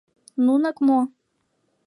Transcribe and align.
Нунак 0.45 0.77
мо? 0.87 0.99